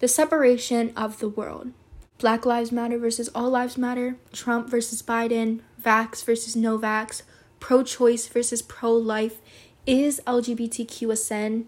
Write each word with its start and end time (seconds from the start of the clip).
The 0.00 0.06
separation 0.06 0.92
of 0.96 1.18
the 1.18 1.28
world. 1.28 1.72
Black 2.18 2.46
Lives 2.46 2.70
Matter 2.70 2.98
versus 2.98 3.28
All 3.34 3.50
Lives 3.50 3.76
Matter, 3.76 4.16
Trump 4.32 4.70
versus 4.70 5.02
Biden, 5.02 5.58
vax 5.82 6.24
versus 6.24 6.54
no 6.54 6.78
vax, 6.78 7.22
pro 7.58 7.82
choice 7.82 8.28
versus 8.28 8.62
pro 8.62 8.92
life. 8.92 9.38
Is 9.86 10.20
LGBTQ 10.24 11.10
a 11.10 11.16
sin? 11.16 11.66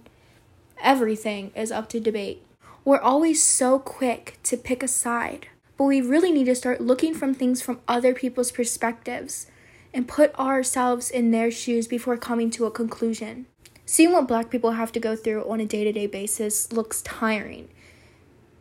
Everything 0.81 1.51
is 1.57 1.73
up 1.73 1.89
to 1.89 1.99
debate. 1.99 2.47
We're 2.85 3.01
always 3.01 3.43
so 3.43 3.81
quick 3.81 4.39
to 4.45 4.57
pick 4.57 4.85
a 4.85 4.89
side, 4.89 5.49
but 5.77 5.85
we 5.85 6.01
really 6.01 6.31
need 6.31 6.45
to 6.45 6.55
start 6.55 6.81
looking 6.81 7.15
from 7.15 7.35
things 7.35 7.61
from 7.61 7.81
other 7.89 8.15
people's 8.15 8.53
perspectives 8.53 9.49
and 9.93 10.07
put 10.07 10.33
ourselves 10.39 11.11
in 11.11 11.33
their 11.33 11.51
shoes 11.51 11.89
before 11.89 12.17
coming 12.17 12.49
to 12.51 12.67
a 12.67 12.71
conclusion. 12.71 13.47
Seeing 13.87 14.13
what 14.13 14.29
black 14.29 14.51
people 14.51 14.73
have 14.73 14.93
to 14.93 15.01
go 15.01 15.17
through 15.17 15.51
on 15.51 15.59
a 15.59 15.67
day 15.67 15.83
to 15.83 15.91
day 15.91 16.07
basis 16.07 16.73
looks 16.73 17.03
tiring. 17.03 17.69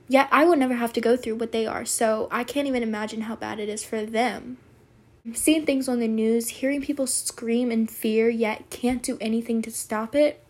Yet 0.09 0.27
I 0.31 0.43
would 0.43 0.57
never 0.57 0.73
have 0.73 0.91
to 0.93 1.01
go 1.01 1.15
through 1.15 1.35
what 1.35 1.51
they 1.51 1.67
are, 1.67 1.85
so 1.85 2.27
I 2.31 2.43
can't 2.43 2.67
even 2.67 2.81
imagine 2.81 3.21
how 3.21 3.35
bad 3.35 3.59
it 3.59 3.69
is 3.69 3.83
for 3.83 4.03
them. 4.05 4.57
Seeing 5.33 5.67
things 5.67 5.87
on 5.87 5.99
the 5.99 6.07
news, 6.07 6.49
hearing 6.49 6.81
people 6.81 7.05
scream 7.05 7.71
in 7.71 7.85
fear 7.85 8.27
yet 8.27 8.71
can't 8.71 9.03
do 9.03 9.19
anything 9.21 9.61
to 9.61 9.69
stop 9.69 10.15
it. 10.15 10.43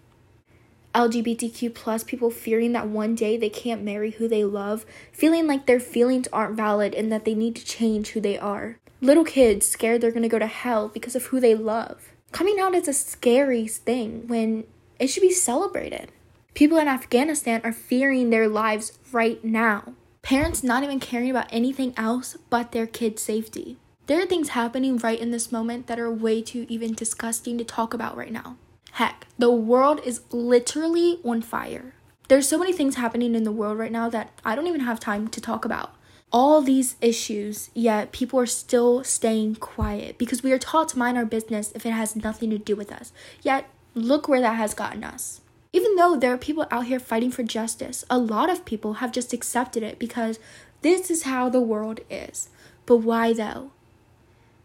LGBTQ 0.96 1.76
plus 1.76 2.06
people 2.06 2.32
fearing 2.32 2.72
that 2.72 2.88
one 2.88 3.16
day 3.16 3.36
they 3.36 3.50
can't 3.50 3.84
marry 3.84 4.12
who 4.12 4.30
they 4.30 4.46
love, 4.46 4.86
feeling 5.12 5.46
like 5.46 5.66
their 5.66 5.80
feelings 5.80 6.30
aren't 6.32 6.56
valid 6.56 6.96
and 6.96 7.12
that 7.12 7.26
they 7.26 7.36
need 7.36 7.56
to 7.58 7.66
change 7.66 8.10
who 8.10 8.22
they 8.22 8.40
are. 8.40 8.78
Little 9.02 9.26
kids 9.26 9.68
scared 9.68 10.00
they're 10.00 10.12
gonna 10.12 10.30
go 10.30 10.40
to 10.40 10.48
hell 10.48 10.88
because 10.88 11.16
of 11.16 11.26
who 11.26 11.42
they 11.42 11.54
love. 11.54 12.14
Coming 12.32 12.60
out 12.62 12.76
is 12.76 12.88
a 12.88 12.94
scary 12.94 13.68
thing 13.68 14.26
when 14.28 14.64
it 15.00 15.08
should 15.08 15.22
be 15.22 15.32
celebrated. 15.32 16.12
People 16.54 16.78
in 16.78 16.88
Afghanistan 16.88 17.62
are 17.64 17.72
fearing 17.72 18.30
their 18.30 18.48
lives 18.48 18.98
right 19.12 19.44
now. 19.44 19.94
Parents 20.22 20.64
not 20.64 20.84
even 20.84 21.00
caring 21.00 21.30
about 21.30 21.48
anything 21.50 21.94
else 21.96 22.38
but 22.50 22.72
their 22.72 22.88
kids' 22.88 23.22
safety. 23.22 23.78
There 24.08 24.22
are 24.22 24.26
things 24.26 24.50
happening 24.50 24.98
right 24.98 25.20
in 25.20 25.32
this 25.32 25.52
moment 25.52 25.88
that 25.88 26.00
are 26.00 26.12
way 26.12 26.42
too 26.42 26.66
even 26.68 26.94
disgusting 26.94 27.58
to 27.58 27.64
talk 27.64 27.94
about 27.94 28.18
right 28.18 28.32
now. 28.32 28.58
Heck, 28.94 29.28
the 29.38 29.52
world 29.52 30.02
is 30.04 30.22
literally 30.32 31.20
on 31.24 31.42
fire. 31.42 31.94
There's 32.28 32.48
so 32.48 32.58
many 32.58 32.74
things 32.74 32.96
happening 32.96 33.36
in 33.36 33.44
the 33.44 33.52
world 33.52 33.78
right 33.78 33.92
now 33.92 34.10
that 34.10 34.32
I 34.44 34.56
don't 34.56 34.68
even 34.68 34.82
have 34.82 35.00
time 35.00 35.28
to 35.30 35.42
talk 35.42 35.64
about. 35.64 35.96
All 36.32 36.62
these 36.62 36.96
issues, 37.02 37.70
yet 37.74 38.12
people 38.12 38.40
are 38.40 38.46
still 38.46 39.04
staying 39.04 39.56
quiet 39.56 40.18
because 40.18 40.44
we 40.44 40.52
are 40.52 40.60
taught 40.60 40.90
to 40.90 41.00
mind 41.00 41.18
our 41.18 41.26
business 41.26 41.72
if 41.74 41.86
it 41.86 41.92
has 41.92 42.16
nothing 42.16 42.50
to 42.50 42.58
do 42.58 42.76
with 42.76 42.92
us. 42.92 43.12
Yet, 43.42 43.70
look 43.96 44.28
where 44.28 44.42
that 44.42 44.58
has 44.58 44.74
gotten 44.74 45.04
us. 45.04 45.42
Even 45.72 45.96
though 45.96 46.16
there 46.16 46.34
are 46.34 46.38
people 46.38 46.68
out 46.72 46.88
here 46.88 47.00
fighting 47.00 47.32
for 47.32 47.44
justice, 47.44 48.04
a 48.10 48.18
lot 48.18 48.50
of 48.50 48.66
people 48.66 48.94
have 48.94 49.12
just 49.12 49.34
accepted 49.34 49.84
it 49.84 50.00
because 50.00 50.40
this 50.82 51.12
is 51.12 51.24
how 51.24 51.50
the 51.50 51.62
world 51.62 52.00
is. 52.10 52.50
But 52.86 52.98
why 52.98 53.34
though? 53.34 53.72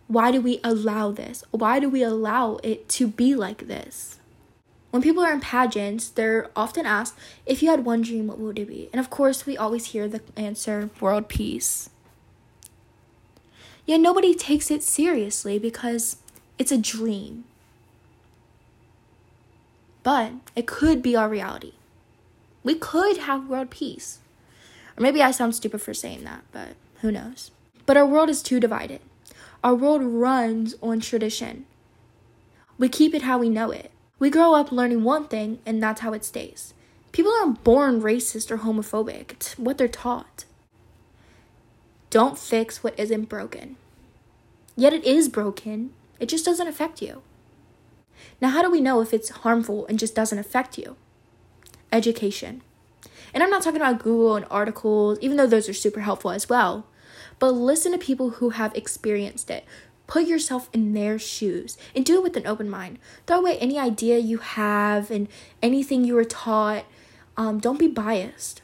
Why 0.07 0.31
do 0.31 0.41
we 0.41 0.61
allow 0.65 1.11
this? 1.11 1.45
Why 1.51 1.79
do 1.79 1.89
we 1.89 2.03
allow 2.03 2.59
it 2.63 2.89
to 2.91 3.09
be 3.09 3.35
like 3.35 3.69
this? 3.69 4.19
When 4.91 5.03
people 5.03 5.25
are 5.25 5.33
in 5.33 5.41
pageants, 5.41 6.09
they're 6.09 6.51
often 6.55 6.87
asked, 6.87 7.19
if 7.47 7.63
you 7.63 7.69
had 7.69 7.85
one 7.85 8.03
dream, 8.03 8.29
what 8.29 8.39
would 8.39 8.59
it 8.59 8.69
be? 8.69 8.89
And 8.93 9.01
of 9.01 9.11
course, 9.11 9.45
we 9.45 9.57
always 9.57 9.87
hear 9.87 10.07
the 10.07 10.21
answer, 10.37 10.91
world 11.01 11.29
peace. 11.29 11.91
Yet 13.87 14.01
nobody 14.01 14.35
takes 14.35 14.71
it 14.71 14.83
seriously 14.83 15.59
because 15.59 16.19
it's 16.59 16.73
a 16.73 16.79
dream 16.79 17.45
but 20.05 20.33
it 20.55 20.69
could 20.69 21.03
be 21.03 21.17
our 21.17 21.29
reality. 21.29 21.73
We 22.63 22.77
could 22.77 23.17
have 23.17 23.49
world 23.49 23.71
peace. 23.71 24.21
Or 24.97 25.03
maybe 25.03 25.21
I 25.21 25.33
sound 25.33 25.57
stupid 25.57 25.83
for 25.83 25.93
saying 25.93 26.23
that, 26.23 26.45
but 26.53 26.77
who 27.01 27.11
knows? 27.11 27.51
But 27.87 27.97
our 27.97 28.07
world 28.07 28.31
is 28.31 28.43
too 28.43 28.61
divided. 28.61 29.01
Our 29.65 29.75
world 29.75 30.03
runs 30.03 30.77
on 30.83 31.01
tradition. 31.01 31.67
We 32.79 32.89
keep 32.89 33.15
it 33.15 33.23
how 33.23 33.39
we 33.39 33.49
know 33.49 33.71
it. 33.71 33.91
We 34.19 34.31
grow 34.31 34.55
up 34.55 34.71
learning 34.71 35.03
one 35.05 35.27
thing, 35.27 35.59
and 35.67 35.83
that's 35.83 36.03
how 36.03 36.13
it 36.13 36.25
stays. 36.25 36.75
People 37.13 37.33
aren't 37.33 37.65
born 37.65 38.01
racist 38.01 38.51
or 38.51 38.59
homophobic, 38.59 39.33
it's 39.33 39.59
what 39.59 39.79
they're 39.79 39.89
taught. 39.89 40.45
Don't 42.11 42.39
fix 42.39 42.83
what 42.83 42.99
isn't 42.99 43.29
broken. 43.29 43.77
Yet 44.77 44.93
it 44.93 45.05
is 45.05 45.29
broken, 45.29 45.93
it 46.21 46.29
just 46.29 46.45
doesn't 46.45 46.69
affect 46.69 47.03
you. 47.03 47.23
Now, 48.41 48.51
how 48.51 48.63
do 48.63 48.71
we 48.71 48.81
know 48.81 49.01
if 49.01 49.15
it's 49.15 49.31
harmful 49.31 49.87
and 49.87 49.99
just 49.99 50.15
doesn't 50.15 50.39
affect 50.39 50.79
you? 50.79 50.97
Education. 51.93 52.63
And 53.33 53.43
I'm 53.43 53.51
not 53.51 53.63
talking 53.63 53.81
about 53.81 53.99
Google 54.03 54.37
and 54.37 54.47
articles, 54.51 55.19
even 55.21 55.37
though 55.37 55.47
those 55.47 55.69
are 55.69 55.75
super 55.75 56.01
helpful 56.01 56.31
as 56.31 56.49
well. 56.49 56.87
But 57.39 57.51
listen 57.51 57.93
to 57.93 57.99
people 57.99 58.31
who 58.31 58.51
have 58.51 58.75
experienced 58.75 59.51
it. 59.51 59.65
Put 60.07 60.27
yourself 60.27 60.69
in 60.73 60.93
their 60.93 61.19
shoes 61.19 61.79
and 61.95 62.05
do 62.05 62.17
it 62.17 62.23
with 62.23 62.37
an 62.37 62.47
open 62.47 62.69
mind. 62.69 62.99
Throw 63.27 63.39
away 63.39 63.59
any 63.59 63.79
idea 63.79 64.19
you 64.19 64.39
have 64.39 65.11
and 65.11 65.29
anything 65.63 66.05
you 66.05 66.15
were 66.15 66.25
taught. 66.25 66.85
Um, 67.37 67.59
don't 67.59 67.79
be 67.79 67.89
biased, 67.89 68.63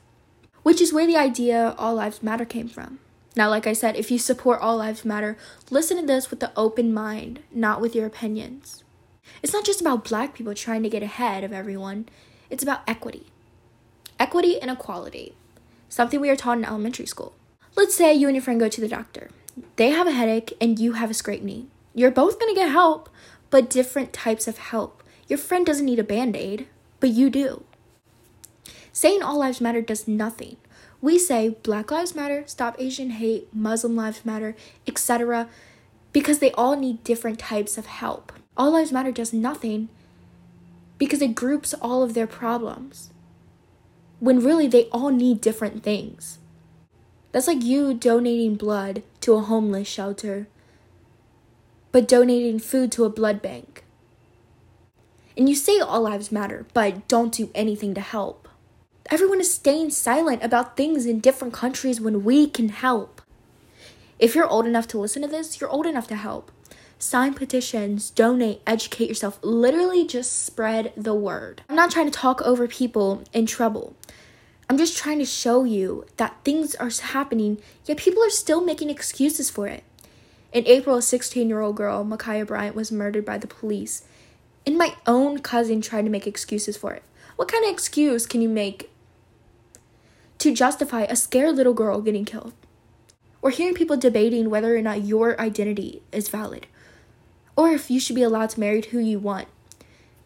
which 0.63 0.81
is 0.81 0.93
where 0.93 1.07
the 1.07 1.17
idea 1.17 1.75
All 1.79 1.95
Lives 1.95 2.23
Matter 2.23 2.45
came 2.45 2.69
from. 2.69 3.01
Now, 3.37 3.49
like 3.49 3.67
I 3.67 3.73
said, 3.73 3.97
if 3.97 4.11
you 4.11 4.19
support 4.19 4.61
All 4.61 4.77
Lives 4.77 5.05
Matter, 5.05 5.37
listen 5.71 5.97
to 5.97 6.07
this 6.07 6.31
with 6.31 6.41
the 6.41 6.53
open 6.57 6.93
mind, 6.93 7.41
not 7.51 7.81
with 7.81 7.95
your 7.95 8.07
opinions. 8.07 8.85
It's 9.43 9.53
not 9.53 9.65
just 9.65 9.81
about 9.81 10.05
black 10.05 10.35
people 10.35 10.55
trying 10.55 10.83
to 10.83 10.89
get 10.89 11.03
ahead 11.03 11.45
of 11.45 11.53
everyone, 11.53 12.09
it's 12.51 12.63
about 12.63 12.81
equity. 12.87 13.27
Equity 14.19 14.61
and 14.61 14.71
equality, 14.71 15.35
something 15.89 16.21
we 16.21 16.31
are 16.31 16.37
taught 16.37 16.59
in 16.59 16.65
elementary 16.65 17.07
school. 17.07 17.33
Let's 17.77 17.95
say 17.95 18.13
you 18.13 18.29
and 18.29 18.37
your 18.37 18.43
friend 18.43 18.61
go 18.61 18.69
to 18.69 18.81
the 18.81 18.89
doctor. 18.89 19.31
They 19.77 19.91
have 19.91 20.07
a 20.07 20.13
headache 20.13 20.53
and 20.61 20.79
you 20.79 20.93
have 20.93 21.11
a 21.11 21.15
scraped 21.15 21.45
knee. 21.45 21.69
You're 21.95 22.11
both 22.11 22.39
gonna 22.39 22.55
get 22.55 22.71
help, 22.71 23.09
but 23.51 23.71
different 23.71 24.13
types 24.13 24.47
of 24.47 24.59
help. 24.59 25.03
Your 25.29 25.39
friend 25.39 25.65
doesn't 25.65 25.87
need 25.87 25.99
a 25.99 26.05
band 26.05 26.37
aid, 26.37 26.67
but 26.99 27.11
you 27.11 27.31
do. 27.31 27.65
Saying 28.93 29.23
all 29.23 29.39
lives 29.39 29.61
matter 29.61 29.81
does 29.81 30.09
nothing. 30.09 30.57
We 31.01 31.19
say 31.19 31.57
Black 31.63 31.91
Lives 31.91 32.15
Matter, 32.15 32.45
Stop 32.47 32.77
Asian 32.79 33.11
Hate, 33.11 33.49
Muslim 33.55 33.97
Lives 33.97 34.25
Matter, 34.25 34.55
etc., 34.87 35.49
because 36.13 36.41
they 36.41 36.53
all 36.53 36.77
need 36.77 37.03
different 37.05 37.39
types 37.39 37.79
of 37.79 37.87
help. 37.87 38.33
All 38.61 38.73
Lives 38.73 38.93
Matter 38.93 39.11
does 39.11 39.33
nothing 39.33 39.89
because 40.99 41.23
it 41.23 41.35
groups 41.35 41.73
all 41.73 42.03
of 42.03 42.13
their 42.13 42.27
problems 42.27 43.09
when 44.19 44.45
really 44.45 44.67
they 44.67 44.85
all 44.93 45.09
need 45.09 45.41
different 45.41 45.83
things. 45.83 46.39
That's 47.33 47.47
like 47.47 47.63
you 47.63 47.95
donating 47.95 48.57
blood 48.57 49.03
to 49.23 49.33
a 49.33 49.41
homeless 49.41 49.89
shelter, 49.89 50.47
but 51.91 52.07
donating 52.07 52.59
food 52.59 52.93
to 52.93 53.07
a 53.07 53.09
blood 53.09 53.41
bank. 53.41 53.83
And 55.39 55.49
you 55.49 55.55
say 55.55 55.79
all 55.79 56.03
lives 56.03 56.31
matter, 56.31 56.67
but 56.75 57.09
don't 57.09 57.33
do 57.33 57.49
anything 57.55 57.95
to 57.95 58.03
help. 58.03 58.47
Everyone 59.11 59.41
is 59.41 59.55
staying 59.55 59.89
silent 59.89 60.45
about 60.45 60.77
things 60.77 61.07
in 61.07 61.21
different 61.21 61.55
countries 61.55 61.99
when 61.99 62.25
we 62.25 62.47
can 62.47 62.69
help. 62.69 63.23
If 64.19 64.35
you're 64.35 64.47
old 64.47 64.67
enough 64.67 64.87
to 64.89 64.99
listen 64.99 65.23
to 65.23 65.29
this, 65.29 65.63
you're 65.63 65.71
old 65.71 65.87
enough 65.87 66.09
to 66.09 66.17
help 66.17 66.53
sign 67.01 67.33
petitions, 67.35 68.11
donate, 68.11 68.61
educate 68.67 69.09
yourself. 69.09 69.39
Literally 69.43 70.07
just 70.07 70.45
spread 70.45 70.93
the 70.97 71.15
word. 71.15 71.63
I'm 71.69 71.75
not 71.75 71.91
trying 71.91 72.07
to 72.07 72.13
talk 72.13 72.43
over 72.43 72.69
people 72.69 73.25
in 73.33 73.47
trouble. 73.47 73.97
I'm 74.69 74.79
just 74.79 74.97
trying 74.97 75.19
to 75.19 75.25
show 75.25 75.65
you 75.65 76.05
that 76.19 76.37
things 76.45 76.75
are 76.77 76.91
happening, 76.91 77.61
yet 77.87 77.97
people 77.97 78.23
are 78.23 78.31
still 78.31 78.65
making 78.65 78.91
excuses 78.91 79.51
for 79.51 79.67
it. 79.67 79.83
In 80.53 80.67
April, 80.67 80.97
a 80.97 81.03
16 81.03 81.49
year 81.49 81.61
old 81.61 81.77
girl, 81.77 82.05
Ma'Khia 82.05 82.47
Bryant, 82.47 82.77
was 82.77 82.93
murdered 82.93 83.25
by 83.25 83.39
the 83.39 83.47
police. 83.47 84.05
And 84.67 84.77
my 84.77 84.95
own 85.07 85.39
cousin 85.39 85.81
tried 85.81 86.03
to 86.03 86.11
make 86.11 86.27
excuses 86.27 86.77
for 86.77 86.93
it. 86.93 87.03
What 87.37 87.49
kind 87.49 87.65
of 87.65 87.71
excuse 87.71 88.27
can 88.27 88.43
you 88.43 88.49
make 88.49 88.91
to 90.39 90.55
justify 90.55 91.03
a 91.03 91.17
scared 91.17 91.57
little 91.57 91.75
girl 91.75 92.03
getting 92.03 92.27
killed? 92.27 92.53
Or 93.43 93.51
hearing 93.51 93.75
people 93.75 93.97
debating 93.97 94.51
whether 94.51 94.77
or 94.77 94.83
not 94.83 95.03
your 95.03 95.41
identity 95.41 96.03
is 96.13 96.29
valid 96.29 96.67
or 97.61 97.73
if 97.73 97.91
you 97.91 98.01
should 98.01 98.17
be 98.17 98.23
allowed 98.23 98.49
to 98.49 98.59
marry 98.59 98.81
who 98.81 98.99
you 98.99 99.19
want 99.19 99.47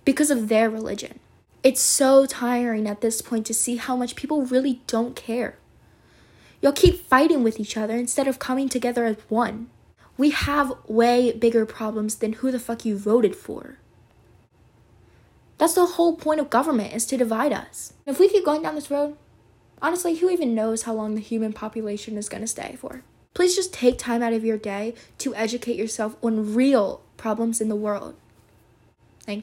because 0.05 0.31
of 0.31 0.47
their 0.49 0.71
religion. 0.71 1.19
It's 1.65 1.81
so 1.81 2.27
tiring 2.27 2.87
at 2.87 3.01
this 3.01 3.21
point 3.21 3.45
to 3.47 3.55
see 3.55 3.75
how 3.75 3.97
much 3.97 4.15
people 4.15 4.47
really 4.47 4.83
don't 4.87 5.17
care. 5.17 5.57
Y'all 6.63 6.71
keep 6.71 7.05
fighting 7.09 7.43
with 7.43 7.59
each 7.59 7.77
other 7.77 7.97
instead 7.97 8.29
of 8.29 8.39
coming 8.39 8.69
together 8.69 9.05
as 9.05 9.17
one. 9.29 9.69
We 10.17 10.31
have 10.31 10.75
way 10.87 11.33
bigger 11.33 11.67
problems 11.67 12.15
than 12.15 12.35
who 12.35 12.53
the 12.53 12.61
fuck 12.61 12.85
you 12.85 12.97
voted 12.97 13.35
for. 13.35 13.79
That's 15.59 15.75
the 15.75 15.87
whole 15.87 16.15
point 16.17 16.39
of 16.39 16.51
government 16.51 16.95
is 16.95 17.05
to 17.07 17.17
divide 17.17 17.53
us. 17.53 17.95
If 18.07 18.21
we 18.21 18.29
keep 18.29 18.45
going 18.45 18.63
down 18.63 18.77
this 18.77 18.93
road, 18.93 19.17
honestly, 19.83 20.15
who 20.15 20.31
even 20.31 20.55
knows 20.55 20.83
how 20.83 20.93
long 20.93 21.17
the 21.17 21.21
human 21.21 21.53
population 21.53 22.17
is 22.17 22.29
going 22.29 22.43
to 22.43 22.47
stay 22.47 22.77
for? 22.79 23.03
Please 23.35 23.57
just 23.57 23.75
take 23.75 23.99
time 23.99 24.23
out 24.23 24.33
of 24.33 24.45
your 24.45 24.57
day 24.57 24.95
to 25.19 25.35
educate 25.35 25.75
yourself 25.75 26.15
on 26.23 26.55
real 26.55 27.03
problems 27.17 27.61
in 27.61 27.69
the 27.69 27.77
world. 27.77 28.15
Thank 29.27 29.39
you. 29.39 29.43